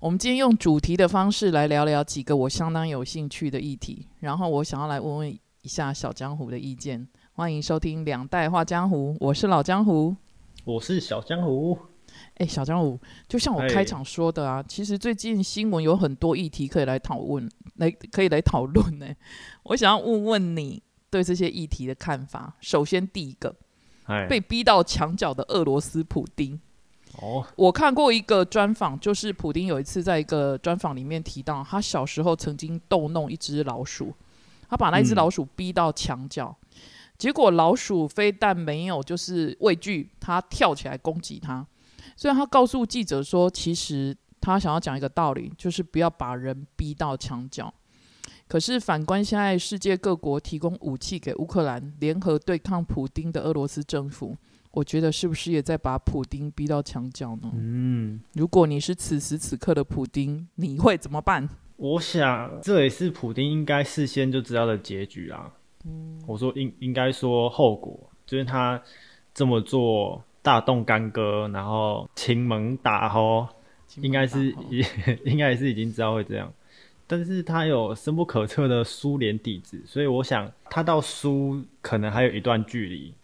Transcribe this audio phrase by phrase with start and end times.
[0.00, 5.28] 我们今天用主题的方式来聊聊几个我相当有兴趣的议题，然后我想要来问问
[5.62, 7.04] 一下小江湖的意见。
[7.32, 10.14] 欢迎收听《两代画江湖》，我是老江湖，
[10.64, 11.76] 我是小江湖。
[12.34, 19.06] 哎，小江湖，就像我开场说的啊，其实最近新闻有很多议题可以来讨论，来可以来讨论呢。
[19.64, 20.80] 我想要问问你
[21.10, 22.54] 对这些议题的看法。
[22.60, 23.52] 首先，第一个，
[24.28, 26.60] 被逼到墙角的俄罗斯普丁。
[27.20, 34.14] 哦，我看过一个专访，就是普丁有一次在一个专访里面提到，他小时候曾经逗弄一只老鼠，
[34.68, 36.56] 他把那只老鼠逼到墙角，
[37.18, 41.66] 结果老鼠非但没有就是畏惧，他跳起来攻击他。
[42.16, 47.72] 虽然他告诉记者说，其实他想要讲一个道理，就是不要把人逼到墙角。
[48.46, 54.36] 可是反观现在世界各国提供武器给乌克兰，联合对抗普丁的俄罗斯政府。
[54.72, 57.50] 我觉得是不是也在把普丁逼到墙角呢？
[57.54, 61.48] 嗯，如果你是此时此刻的普丁，你会怎么办？
[61.76, 65.50] 我想这也是普丁应该事先就知道的结局啊。
[65.84, 68.80] 嗯，我说应应该说后果，就是他
[69.32, 73.48] 这么做大动干戈，然后亲门打吼，
[73.96, 74.54] 应该是
[75.24, 76.52] 应该是已经知道会这样。
[77.06, 83.14] 但是他有深不可测的苏联底子，所以我想他到输可能还有一段距离。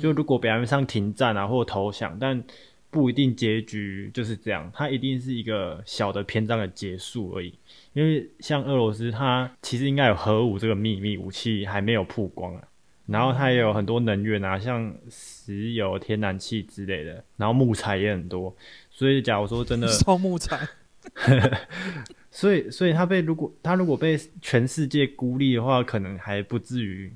[0.00, 2.42] 就如果表面上停战啊，或投降，但
[2.90, 7.54] 不一定结局就是这样，它一定是一个小的篇章的结束而已。
[7.92, 12.62] 因为像俄罗斯，它其实应该有核武这个秘密武器还没有曝光啊，
[13.06, 18.54] 然后它也有很多能源啊，像石油、天然气之类的，然后木材也很多。
[18.90, 20.68] 所以假如说真的 烧木材，
[22.30, 27.12] 所以所以他被如果他如果被全世界孤立的话，可能还不至于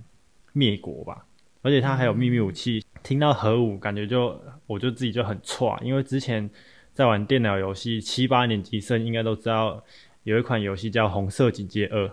[0.53, 1.27] 灭国吧。
[1.65, 6.49] 而且他还有秘密武器，听到核武，感觉就我就自己就很错，因为之前
[6.93, 9.83] 在玩电脑游戏，七八年级生应该都知道
[10.25, 12.07] 有一款游戏叫《红色警戒二》，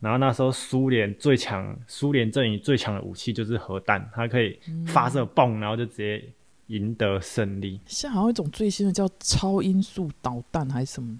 [0.00, 6.24] 然后那时候苏联最强，苏联阵营最强的武器就是核弹，它可以发射嘣，然后就直接
[6.68, 7.78] 赢得胜利。
[7.84, 11.14] 现在好像一种最新的叫超音速导弹还是什么，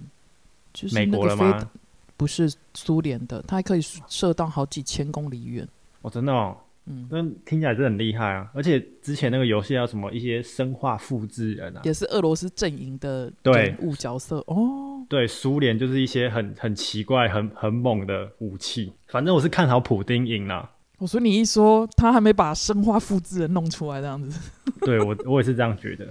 [0.72, 1.70] 就是美国的吗？
[2.16, 5.68] 不是苏联的，它还可以射到好几千公里远。
[6.00, 6.56] 哦，真的哦。
[6.88, 8.50] 嗯，那听起来是很厉害啊！
[8.54, 10.10] 而且之前那个游戏叫什么？
[10.10, 15.04] 一些生化复制人啊，也是俄罗斯阵营的人物角色哦。
[15.08, 18.92] 对，苏联就是一些很很奇怪、很很猛的武器。
[19.08, 20.70] 反正我是看好普丁赢了。
[20.98, 24.50] 我说你一说他还没把生化复制人弄出来这样子，
[24.82, 26.06] 对我我也是这样觉得。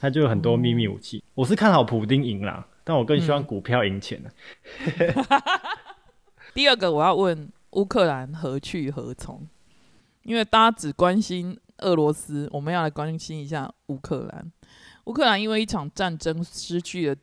[0.00, 1.22] 他就有很多秘密武器。
[1.32, 4.30] 我是看好普丁赢了，但我更希望股票赢钱呢。
[6.52, 9.46] 第二个我要问乌克兰何去何从？
[10.24, 14.52] 因为大家只关心俄罗斯，我们要来关心一下乌克兰。
[15.04, 17.16] 乌克兰因为一场战争失去了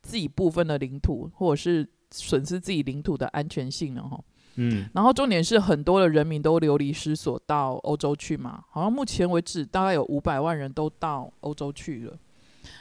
[0.00, 4.18] 自己部分的领土，或者是损失自己领土的安全性了哈。
[4.54, 12.18] 嗯，然后重点是很多的人民都流离失所到欧洲去嘛，好像目前为止大概有五百万人都到欧洲去了。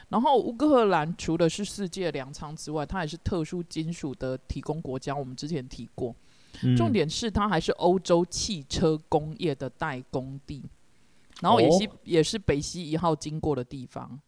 [0.07, 6.15] 然后乌克兰除了是世界粮仓之外，它也是特殊金属的提供国家，我们之前提过。
[6.77, 10.63] 重点是它还是欧洲汽车工业的代工地，
[11.41, 14.19] 然后也是也是北溪一号经过的地方，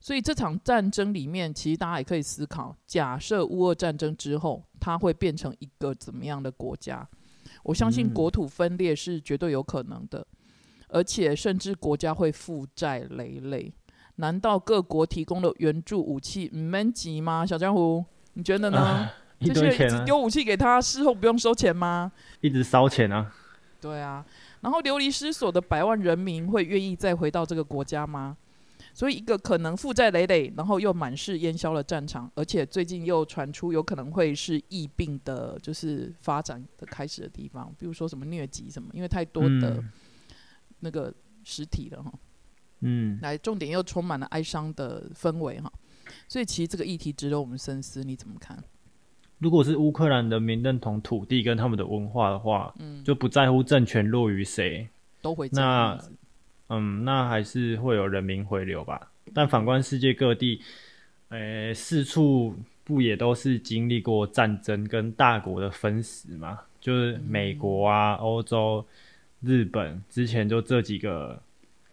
[0.00, 7.08] 所以这场战争里面，其实大家也可以思考：假设乌俄战争之后，它会变成一个怎么样的国家？
[7.62, 10.26] 我相信国土分裂是绝对有可能的，
[10.88, 13.72] 而且甚至国家会负债累累。
[14.16, 17.44] 难道各国提供的援助武器唔闷急吗？
[17.44, 19.08] 小江湖，你觉得呢？
[19.40, 22.10] 这些丢武器给他，事后不用收钱吗？
[22.40, 23.32] 一直烧钱啊！
[23.80, 24.24] 对啊，
[24.60, 28.36] 然后流离失所的百万人民会愿意再回到这个国家吗？
[28.94, 39.82] 所以一个可能负债累累，然后又满是烟消的战场，而且最近又传出有可能会是疫病的，就是发展的开始的地方，比如说什么疟疾什么，因为太多的
[40.78, 41.12] 那个
[41.42, 42.12] 实体了哈。
[42.80, 45.72] 嗯，来，重点又充满了哀伤的氛围哈，
[46.28, 48.62] 所以其实这个议题值得我们深思，你怎么看？
[49.44, 54.88] 如果是乌克兰人民认同土地跟他们的文化的话，嗯，就不在乎政权落于谁，
[55.20, 55.98] 都会那，
[56.70, 59.12] 嗯，那还是会有人民回流吧。
[59.34, 60.62] 但反观世界各地，
[61.28, 66.60] 诶，四处不也都是经历过战争跟大国的分食嘛？
[66.80, 68.82] 就是美国啊、欧洲、
[69.42, 71.38] 日本，之前就这几个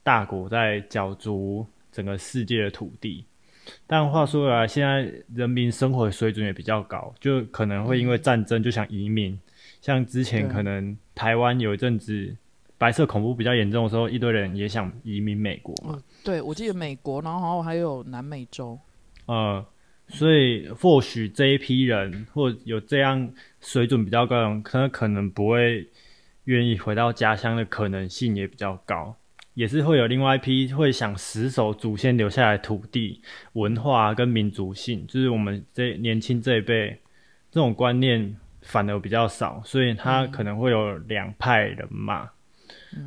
[0.03, 3.25] 大国在角逐整个世界的土地。
[3.87, 9.39] 但话说回来，现在人民生活水准也比较高，就可能会因为战争就想移民。
[9.81, 12.35] 像之前可能台湾有一阵子
[12.77, 16.01] 白色恐怖比较严重的时候，一堆人也想移民美国嘛。
[16.23, 18.79] 对，我记得美国，然后还有南美洲。
[19.25, 19.63] 呃，
[20.07, 25.87] 所以或许这一批人或有这样水准比较高的人，可能可能不会
[26.45, 29.15] 愿意回到家乡的可能性也比较高，
[29.53, 33.21] 也是会有另外一批会想死守祖先留下来土地
[33.53, 36.97] 文化跟民族性，就是我们这年轻这一辈
[37.51, 42.29] 这种观念反而比较少，所以他可能会有两派人马。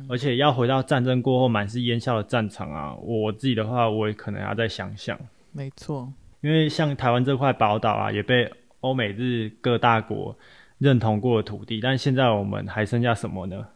[0.09, 5.19] 而且要回到战争过后满是烟硝的战场啊，我自己的话，我也可能要再想想。
[5.51, 6.11] 没错，
[6.41, 8.51] 因为像台湾这块宝岛啊，也被
[8.81, 10.35] 欧美日各大国
[10.79, 13.67] 认同过的土地，但现在我们还剩下什么呢？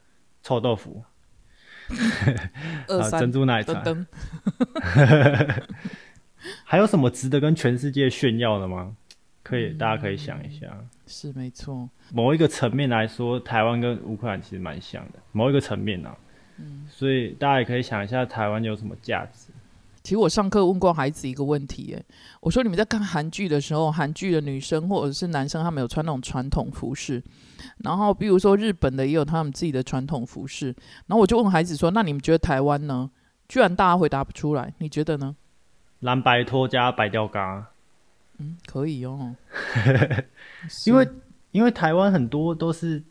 [0.42, 1.04] 臭豆腐，
[2.88, 3.84] 啊，珍珠奶茶，
[6.64, 8.96] 还有什么值得跟全世界炫耀的吗？
[9.44, 10.68] 可以，大家可以想一下。
[11.08, 15.20] 是没错，某一个层面来说，台湾跟乌克兰其实蛮像的。
[15.32, 16.16] 某一个层面啊，
[16.58, 19.52] 嗯，所以大家也可以想一下，台湾有什么价值。
[20.10, 22.04] 其实我上课问过孩子一个问题，哎，
[22.42, 27.24] 我说你们在看韩剧的时候，韩剧的女生或者是男生，他们有穿那种传统服饰，
[27.84, 30.76] 然后比如说日本的也有他们自己的传统服饰，
[31.06, 33.12] 然后我就问孩子说，那你们觉得台湾呢？
[33.48, 35.36] 居然大家回答不出来，你觉得呢？
[36.00, 37.68] 蓝白拖加白吊嘎。
[38.40, 39.36] 嗯，可以哦，
[40.88, 41.08] 因为
[41.52, 43.04] 因为台湾很多都是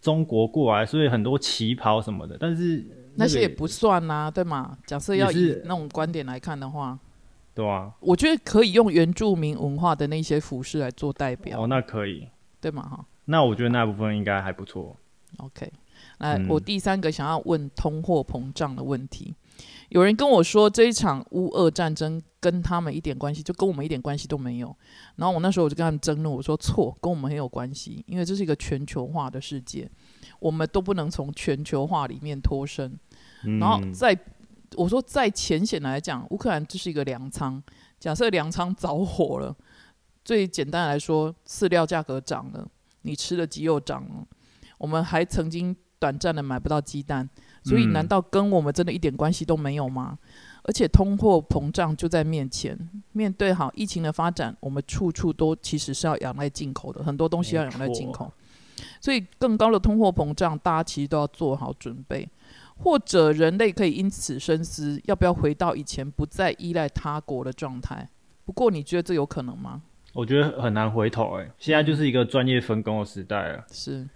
[0.00, 2.84] 中国过来，所以很多旗袍什么的，但是
[3.16, 4.78] 那些也不算呐，对吗？
[4.86, 6.98] 假设要以那种观点来看的话，
[7.54, 11.62] 对啊，我觉得可以用原住民文化的那些服饰来做代表。
[11.62, 12.26] 哦，那可以，
[12.60, 12.82] 对吗？
[12.82, 14.96] 哈，那我觉得那部分应该还不错。
[15.38, 15.70] OK，
[16.18, 19.34] 来，我第三个想要问通货膨胀的问题。
[19.90, 24.74] 有人跟我说，这一场乌俄战争跟他们一点关系，就跟我们一点关系都没有。
[25.16, 29.90] 然后我那时候我就跟他们争论，我说错，跟我们很有关系，因为这是一个全球化的世界，
[30.38, 32.96] 我们都不能从全球化里面脱身。
[33.58, 34.16] 然后在
[34.76, 37.60] 我说在浅显来讲，乌克兰这是一个粮仓，
[37.98, 39.56] 假设粮仓着火了，
[40.24, 42.64] 最简单来说，饲料价格涨了，
[43.02, 44.24] 你吃的鸡肉涨了，
[44.78, 47.28] 我们还曾经短暂的买不到鸡蛋。
[47.62, 50.18] 所以，难道跟我们真的一点关系都没有吗？
[50.62, 52.78] 而且，通货膨胀就在面前。
[53.12, 58.32] 面对好疫情的发展，我们处处都其实是要仰赖进口的，很多东西要仰赖进口。
[59.00, 62.28] 所以，更高的通货膨胀，大家其实都要做好准备。
[62.78, 68.08] 或者，人类可以因此深思，要不要回到以前不再依赖他国的状态？
[68.44, 69.82] 不过，你觉得这有可能吗？
[70.12, 71.38] 我觉得很难回头。
[71.38, 73.64] 哎，现在就是一个专业分工的时代了。
[73.70, 74.08] 是。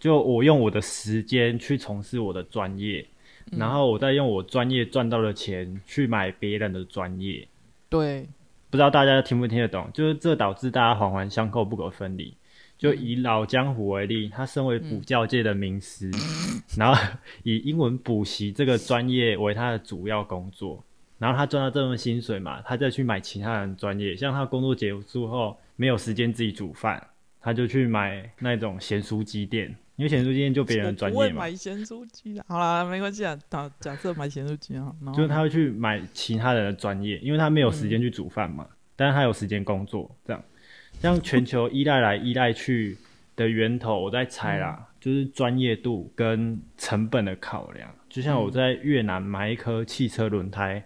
[0.00, 3.06] 就我用我的时间去从事我的专业，
[3.52, 7.46] 然后我再用我专业赚到的钱去买别人的专业。
[7.90, 8.26] 对，
[8.70, 9.90] 不知道大家听不听得懂？
[9.92, 12.34] 就是这导致大家环环相扣，不可分离。
[12.78, 16.10] 就以老江湖为例，他身为补教界的名师，
[16.78, 16.98] 然后
[17.42, 20.82] 以英文补习这个专业为他的主要工作，
[21.18, 24.16] 然后他赚到这份薪水嘛，他再去买其他人专业。
[24.16, 27.06] 像他工作结束后没有时间自己煮饭，
[27.38, 29.76] 他就去买那种咸酥鸡店。
[30.00, 33.38] 因为咸酥鸡就别人专业嘛，买咸酥鸡的，好啦，没关系啊。
[33.50, 38.66] 假假设买咸酥鸡啊，就是他会去买其他人的专业，因为他没有时间去煮饭嘛，
[38.96, 40.42] 但是他有时间工作，这样。
[41.02, 42.96] 像全球依赖来依赖去
[43.36, 47.94] 的源头，我在猜啦，就是专业度跟成本的考量。
[48.08, 50.82] 就像我在越南买一颗汽车轮胎，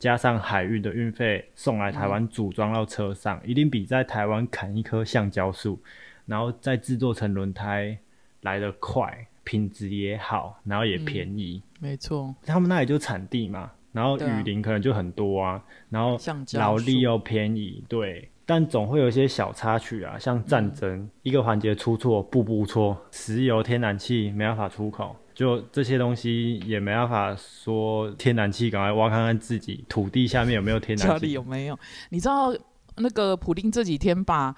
[0.00, 5.80] 加上海运的运费送来台湾组装到车上，一定比在台湾砍一棵橡胶树，
[6.26, 7.96] 然后再制作成轮胎。
[8.42, 12.34] 来的快，品质也好，然后也便宜，没错。
[12.44, 16.18] 他们那里就产地嘛，然后雨林可能就很多啊，然后
[16.54, 18.28] 劳力又便宜，对。
[18.46, 31.78] 但总会有一些小插曲啊，像战争一个环节出错，步步错，石油、天然气没办法出口，就这些东西也没办法说天然气，赶快挖看看自己土地下面有没有天然气，家里有没有？
[32.08, 32.54] 你知道
[32.96, 34.54] 那个普丁这几天把。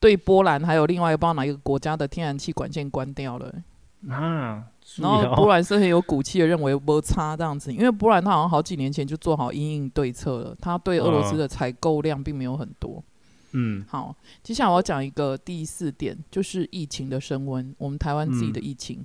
[0.00, 3.54] 对波兰还有另外一个不知道哪一个国家的天然气管线关掉了。
[4.08, 4.64] 啊，
[4.96, 13.04] 然后波兰是很有骨气的认为摩擦这样子，因为波兰他好像好几年前就做好应应对策了，他对俄罗斯的采购量并没有很多。
[13.52, 19.04] 嗯，好，接下来我要讲一个第四点，就是疫情的升温，我们台湾自己的疫情。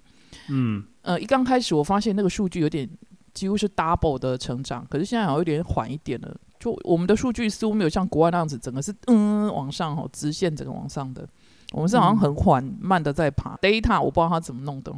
[0.49, 2.89] 嗯，呃，一刚开始我发现那个数据有点
[3.35, 6.35] 几乎是 double 的成长，可是现在好像有点缓一点了。
[6.57, 11.27] 就我们的数据似乎没有像国外那样子，整个是嗯往上哦，直线整个往上的。
[11.73, 13.57] 我们是好像很缓慢的在爬。
[13.57, 14.91] Data 我不知道他怎么弄的。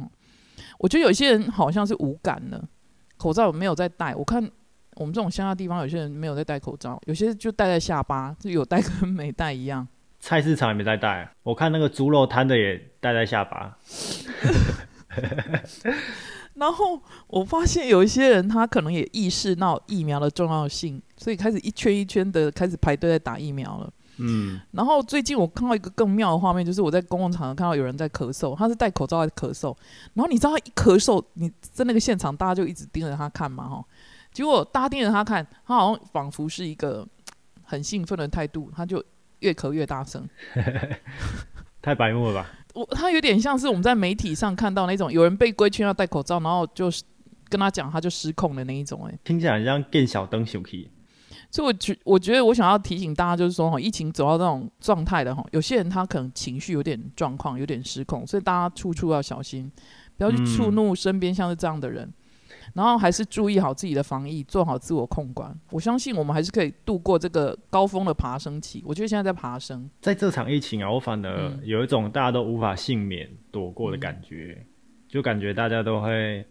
[0.78, 2.62] 我觉得有些人好像是无感的，
[3.16, 4.14] 口罩没有在戴。
[4.14, 4.48] 我看
[4.94, 9.86] 我们这种乡下地方，有些人没有在戴口罩，有些就戴在下巴，就有戴跟 没戴一样。
[10.20, 13.76] 菜市场也没在戴，我看那个猪肉摊的也戴在下巴。
[16.58, 23.92] 然后我发现有一些人，他可能也意识到疫苗的重要性，所以开始一圈一圈的开始排队在打疫苗了。
[24.20, 29.72] 嗯，然后最近我看到一个更妙的画面，就是我在公共场合看到有人在咳嗽，他是戴口罩在咳嗽，
[30.14, 33.84] 然后你知道他一咳嗽，你在那个现场大家就一直盯着他看嘛，哈，
[34.32, 37.06] 结果大家盯着他看，他好像仿佛是一个
[37.62, 39.00] 很兴奋的态度，他就
[39.38, 40.28] 越咳越大声。
[41.80, 42.50] 太白目了吧？
[42.78, 47.02] 我他有点像是我们在媒体上看到那种有人被规劝要戴口罩，然后就是
[47.48, 49.18] 跟他讲，他就失控的那一种、哎。
[49.24, 50.90] 听起来很像更小灯小 K。
[51.50, 59.70] 所以我觉我觉得我想要提醒大家，就是说哈，疫情走到这种状态的哈，有些人他可能情绪有点状况，有点失控，所以大家处处要小心，
[60.18, 62.12] 不要去触怒身边像是这样的人，
[62.74, 65.54] 然后还是注意好自己的防疫，做好自我控管。
[65.70, 68.82] 我相信我们还是可以度过这个高峰的爬升期。
[68.86, 74.64] 我觉得现在在爬升，在这场疫情啊，我反而嗯有一种大家都无法幸免躲过的感觉，
[75.08, 76.44] 就感觉大家都会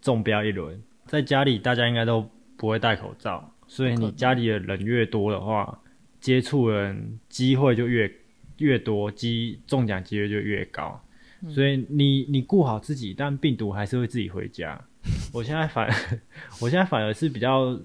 [0.00, 0.80] 中标一轮。
[1.06, 5.80] 在家里，大家应该都不会戴口罩，所以你家里的人越多的话，
[6.20, 8.10] 接触人机会就越
[8.58, 11.00] 越多，机中奖机会就越高。
[11.42, 14.84] 嗯所以你你顾好自己，但病毒还是会自己回家。
[15.32, 15.88] 我现在反，
[16.60, 17.78] 我现在反而是比较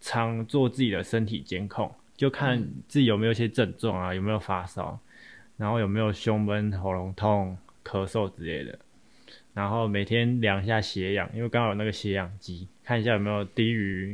[0.00, 4.98] 常做自己的身体监控，就看自己有没有一些症状啊，有没有发烧，
[5.56, 8.78] 然后有没有胸闷、喉咙痛、咳嗽之类的。
[9.54, 14.12] 然后每天量一下血氧，因为刚好有那个血氧机，看一下有没有低于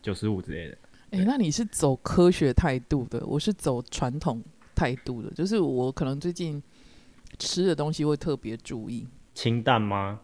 [0.00, 0.78] 九十五之类的。
[1.10, 4.42] 诶，那你是走科学态度的，我是走传统
[4.74, 6.62] 态度的，就是我可能最近
[7.38, 9.06] 吃的东西会特别注意。
[9.34, 10.20] 清淡吗？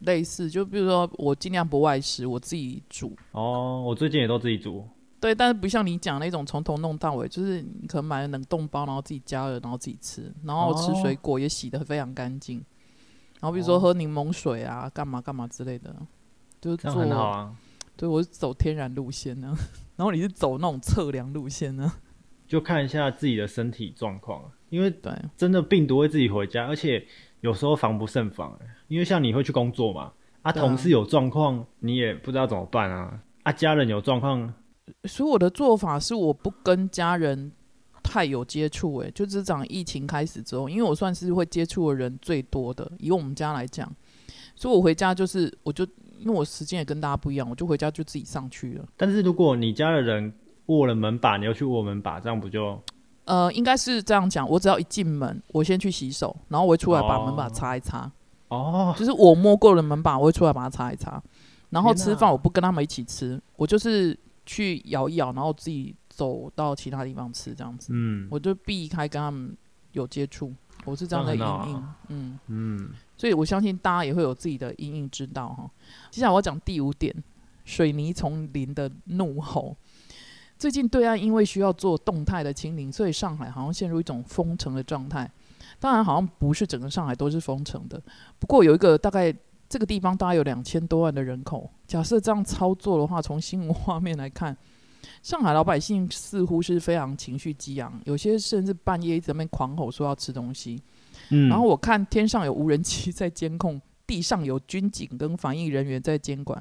[0.00, 3.16] 类似，就比如说我尽量不外食，我自己煮。
[3.32, 4.86] 哦，我最近也都自己煮。
[5.20, 12.64] 对，但是不像你讲那种从头弄到尾，就是你可能买了冷冻包，然后自己加热，然后自己吃，然后吃水果也洗得非常干净。
[13.40, 15.94] 然后比如说喝柠檬水啊，干嘛干嘛之类的，
[16.60, 16.92] 就是做。
[16.92, 17.56] 很好啊，
[17.96, 19.52] 对，我是走天然路线呢，
[19.96, 21.92] 然后你是走那种测量路线呢。
[22.46, 27.04] 就看一下自己的身体状况，因为对，真的病毒会自己回家，而且
[27.40, 28.52] 有时候防不胜防。
[28.60, 30.10] 欸因为像你会去工作嘛，
[30.40, 34.50] 啊，对啊同事有状况，你也不知道怎么办啊，啊，家人有状况，
[35.04, 37.52] 所以我的做法是我不跟家人
[38.02, 43.94] 太有接触，诶，就只讲疫情开始之后，因为我算是会接触的人最多的，以我们家来讲，
[44.56, 45.84] 所以我回家就是我就
[46.18, 48.88] 因为我时间也跟大家不一样，我就回家就自己上去了。
[48.96, 50.32] 但是如果你家的人
[50.66, 52.82] 握了门把，你要去握门把，这样不就
[53.28, 58.10] 呃，应该是这样讲，我只要一进门，我先去洗手，然后我会出来把门把哦擦一擦，
[58.48, 58.94] 哦？
[58.98, 61.22] 就是我摸过了门把，我会出来把它擦一擦。
[61.68, 67.90] 然后吃饭我不跟他们一起吃，我就是去咬一咬，然后自己走到其他地方吃这样子。
[67.92, 69.54] 嗯我就避开跟他们
[69.92, 70.50] 有接触，
[70.86, 75.70] 我是这样的阴影，啊嗯，嗯，所以我相信大家也会有自己的阴影之道哈。
[76.10, 77.14] 接下来我要讲第五点，
[77.66, 79.76] 水泥丛林的怒吼。
[80.58, 85.30] 最近对岸因为需要做动态的清零，所以上海好像陷入一种封城的状态。
[85.78, 88.02] 当然，好像不是整个上海都是封城的，
[88.40, 89.32] 不过有一个大概
[89.68, 91.70] 这个地方大概有两千多万的人口。
[91.86, 94.56] 假设这样操作的话，从新闻画面来看，
[95.22, 100.82] 上海老百姓似乎是非常情绪激昂，有些甚至半夜一直在那边狂吼说要吃东西。
[101.30, 106.60] 嗯，然后我看天上有无人机在监控，地上有军警跟防疫人员在监管，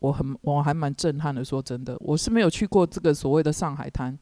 [0.00, 1.44] 我很我还蛮震撼的。
[1.44, 4.18] 说真的，我是没有去过这个所谓的上海滩，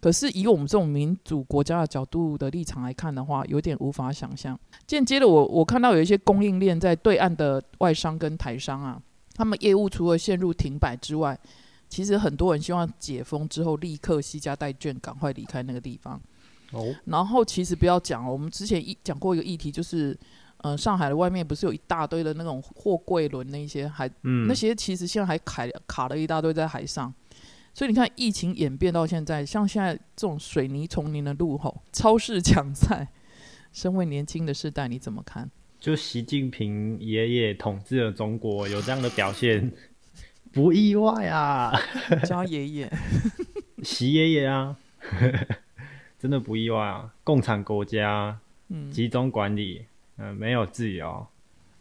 [0.00, 4.58] 可是以我们这种民主国家的角度的立场来看的话，有点无法想象。
[4.86, 9.00] 间接的我，我看到有一些供应链在对岸的外商跟台商啊，
[9.34, 11.38] 他们业务除了陷入停摆之外，
[11.88, 16.20] 其实很多人希望解封之后立刻惜家带眷，赶快离开那个地方。
[16.72, 20.14] 哦，然后其实不要讲，我们之前一讲过一个议题，就是，
[20.58, 27.12] 呃，上海的外面不是有一大堆的那种货柜轮那些，还、嗯，那些其实现在还卡卡了一大堆在海上，
[27.72, 33.08] 所以你看疫情演变到现在，像现在这种水泥丛林的路吼，超市抢菜，
[33.72, 35.48] 身为年轻的世代，你怎么看？
[35.78, 39.70] 就习近平爷爷统治了中国，有这样的表现，
[40.50, 41.72] 不意外啊，
[42.26, 42.92] 叫爷爷，
[43.84, 44.76] 习爷爷啊，
[46.18, 47.14] 真的不意外啊！
[47.22, 49.86] 共产国家嗯，集中管理，
[50.18, 51.26] 嗯、没有自由，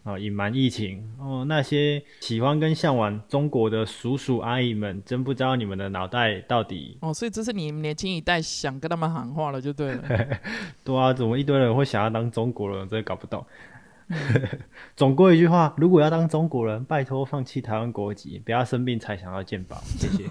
[0.03, 10.03] 哦，隐瞒疫情，哦，那些喜欢跟向往中国的叔叔阿姨们，真不知道你们的脑袋到底哦，所以这是你们年轻一代想跟他们喊话了，就对了。
[10.85, 12.87] 对啊，怎么一堆人会想要当中国人？
[12.87, 13.45] 真的搞不懂。
[14.95, 20.23] 总归一句话，如果要当中国人，拜托放弃台湾国籍，不要生病才想要健保，谢谢。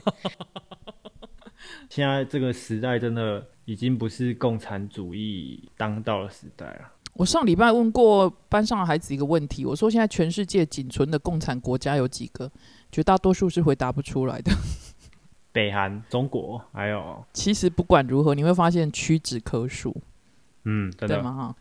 [1.90, 6.92] 现在这个时代真的已经不是共产主义当道的时代了。
[7.16, 12.50] 我上礼拜问过班上的孩子一个问题，我说现在全世界仅存的共产国家有几个？
[12.92, 14.52] 绝大多数是回答不出来的。
[15.50, 19.96] 北韩、中国，还有其实不管如何，你会发现屈指可数，
[20.64, 21.32] 嗯，真的对吗？
[21.32, 21.56] 哈，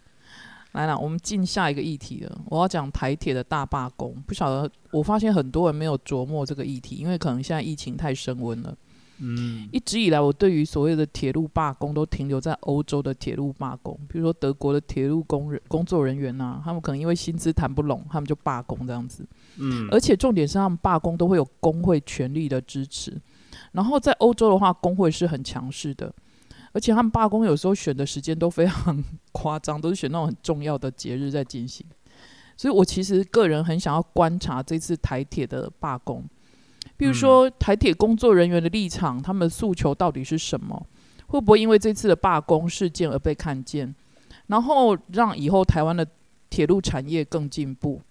[0.74, 2.42] 来了，我们进下一个议题了。
[2.48, 8.76] 我要讲台铁的大罢工，不晓得，我发现很多人没有琢磨这个议题，因为可能现在疫情太升温了。
[9.18, 19.26] 嗯一直以来，我对于所谓的铁路罢工都停留在欧洲的铁路罢工，比如说德国的铁路工人工作人员呐、他们可能因为薪资谈不拢，他们就罢工这样子。
[19.58, 23.18] 嗯而且重点是他们罢工都会有工会权力的支持，
[23.72, 26.14] 然后在欧洲的话，工会是很强势的，
[26.74, 31.86] 而且他们罢工有时候选的时间都非常夸张，都是选那种很重要的节日在进行。
[32.58, 36.24] 所以我其实个人很想要观察这次台铁的罢工，
[36.98, 40.86] 比如说台铁工作人员的立场，他们的诉求到底是什么？
[41.28, 43.94] 会不会因为这次的罢工事件而被看见，
[44.48, 46.06] 然后让以后台湾的
[46.50, 48.02] 铁路产业更进步？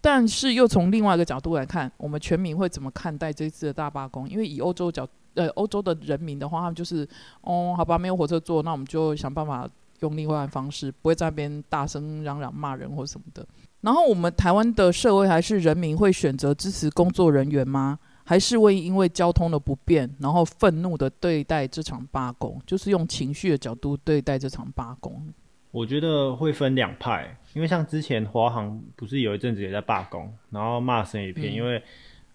[0.00, 4.28] 但是又从另外一个角度来看，我们全民会怎么看待这次的大罢工？
[4.28, 7.08] 因为以欧洲角呃欧洲的人民的话，他们就是
[7.42, 9.68] 哦，好吧，没有火车坐，那我们就想办法
[10.00, 13.46] 用另外的方式，不会在那边大声嚷嚷骂人或什么的。
[13.84, 17.98] 然后我们台湾的社会还是人民会选择支持工作人员吗？
[18.24, 25.22] 还是会因为交通的不便，然后愤怒的对待这场罢工，就是用情绪的角度对待这场罢工？
[25.70, 31.82] 我觉得会分两派，因为像之前华航不是有一阵子也在罢工，然后骂声一片，嗯因为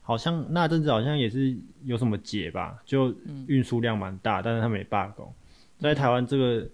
[0.04, 5.34] 好像那阵子好像也是有什么节吧，就嗯运输量蛮大，但是他们也罢工。
[5.80, 6.68] 在台湾这个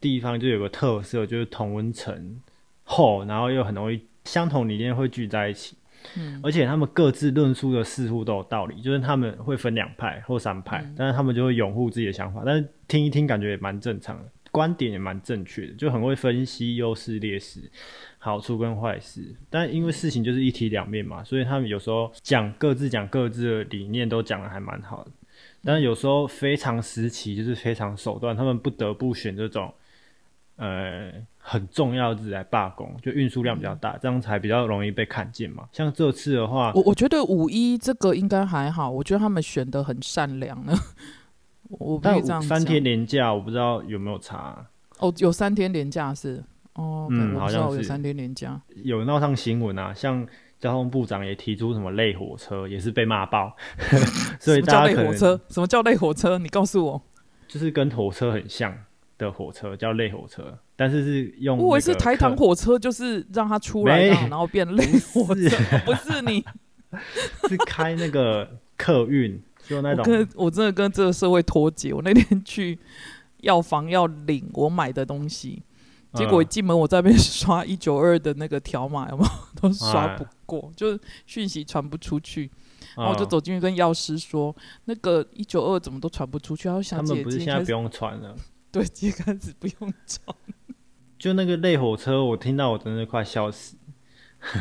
[0.00, 2.40] 地方就有个特色，就是同温层
[2.84, 5.76] 厚，然后又很容易相同理念会聚在一起，
[6.16, 17.60] 嗯而且他们各自论述的似乎都有道理，就是他们会分两派或三派，嗯但是他们就会拥护自己的想法，但是听一听感觉也蛮正常的，观点也蛮正确的，就很会分析优势劣势、
[18.18, 19.34] 好处跟坏事。
[19.50, 25.10] 但因为事情就是一体两面嘛，所以他们有时候讲各自讲各自的理念都讲的还蛮好的，
[25.62, 29.72] 但是有时候非常时期就是非常手段，他们不得不选这种。
[30.56, 31.10] 呃，
[31.54, 35.64] 很重要的日来罢工，就运输量比较大，这样才比较容易被看见嘛。
[35.72, 40.74] 像这次的话，我我觉得五一这个应该还好，我觉得他们选的很善良呢。
[41.70, 44.66] 我不这样三天连假，我不知道有没有查，
[44.98, 46.42] 哦，有三天连假是
[46.74, 48.60] 哦，嗯好像是有三天连假。
[48.82, 49.94] 有闹上新闻啊。
[49.94, 50.26] 像
[50.58, 53.54] 交通部长也提出什么类火车，也是被骂爆，
[54.40, 55.40] 所以叫大家可能类火车？
[55.48, 56.38] 什么叫类火车？
[56.38, 57.02] 你告诉我。
[57.46, 58.76] 就是跟火车很像
[59.24, 66.44] 的火车叫类火车，但是是用我以为是台糖火车，就是让它出来然后变类火车，不是你。
[67.48, 71.92] 是开那个客运，就那我种跟我真的跟这个社会脱节。
[71.92, 72.78] 我那天去
[73.38, 75.60] 药房要领我买的东西，
[76.12, 82.48] 结果一嗯进门我在那边刷一九二的那个条码，有没有 都刷哎不过，就是讯息传不出去。
[82.94, 86.68] 然后我就嗯走进去跟药师说，那个一九二怎么都传不出去？
[86.68, 88.36] 他说小他们不是姐现在不用传了。
[88.82, 90.36] 对，今天开始不用装。
[91.16, 93.76] 就那个类火车，我听到我真的快笑死。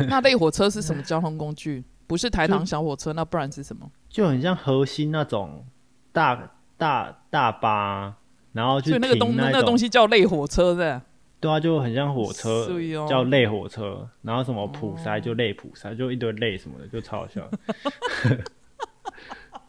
[0.08, 1.84] 那类火车是什么交通工具？
[2.06, 3.90] 不是台糖小火车，那不然是什么？
[4.08, 5.66] 就很像核心那种
[6.12, 8.16] 大大大巴，
[8.52, 11.02] 然后去所以那个东那个东西叫类火车的。
[11.40, 17.50] 对啊，就很像火车，哦叫类火车，然后什么普塞就类普塞，就一堆类什么的，就超好笑。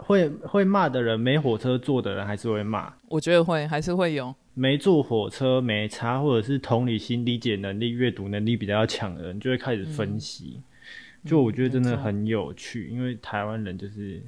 [0.07, 2.93] 会会骂的人，没火车坐的人还是会骂。
[3.09, 4.35] 我觉得会还是会有。
[4.53, 10.61] 没坐火车没差，或者是同理心、理解能力、阅读能力比较强的人，就会开始分析。
[11.25, 14.23] 就我觉得真的很有趣，因为台湾人就是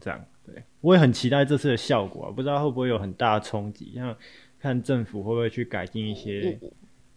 [0.00, 0.18] 这样。
[0.44, 4.16] 对，我也很期待这次的效果啊，不知道会不会有很大的冲击，像
[4.58, 6.58] 看政府会不会去改进一些。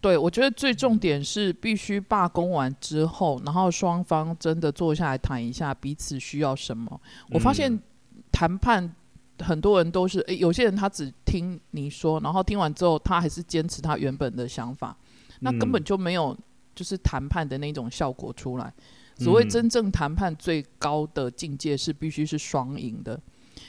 [0.04, 7.00] 对，我觉得最重点是必须罢工完之后，然后双方真的坐下来谈一下彼此需要什么。
[7.32, 7.82] 我发现嗯
[8.30, 8.94] 谈判
[9.40, 14.94] 很多人都是，诶，有些人他只听你说，然后听完之后他还是坚持他原本的想法，
[15.40, 16.38] 那根本嗯就没有
[16.76, 18.74] 就是谈判的那种效果出来。
[19.18, 23.18] 所谓嗯真正谈判最高的境界是必须是双赢的，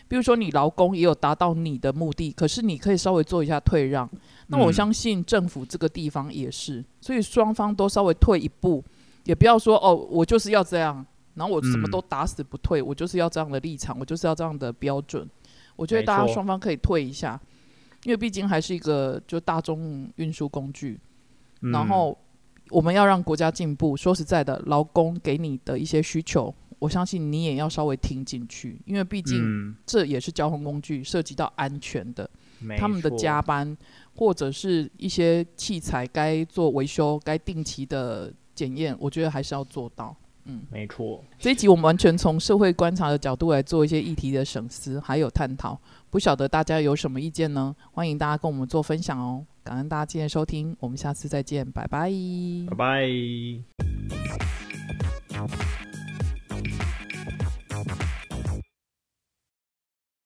[0.06, 4.08] 比如说你劳工也有达到你的目的，可是你可以稍微做一下退让。
[4.48, 8.84] 那我嗯相信政府这个地方也是，所以双方都稍微退一步，
[9.24, 15.28] 也不要说哦，我就是要这样，然后我什么嗯都打死不退，我就是要这样的立场，我就是要这样的标准。
[15.76, 17.40] 我觉得大家双方可以退一下，
[18.04, 21.00] 因为毕竟还是一个就大众运输工具，
[21.62, 22.16] 嗯然后
[22.70, 23.96] 我们要让国家进步。
[23.96, 26.54] 说实在的，劳工给你的一些需求，
[26.85, 32.29] 我相信你也要稍微听进去，因为毕竟嗯，这也是交通工具，涉及到安全的。
[32.77, 33.75] 他们的加班
[34.14, 40.14] 或者是一些器材该做维修、该定期的检验，我觉得还是要做到。
[40.44, 41.25] 嗯，没错。
[41.38, 45.81] 这一集我们完全从社会观察的角度来做一些议题的省思，还有探讨。
[46.11, 47.75] 不晓得大家有什么意见呢？
[47.92, 49.44] 欢迎大家跟我们做分享哦。
[49.62, 52.11] 感恩大家今天收听，我们下次再见，拜拜，
[52.68, 54.63] 拜拜。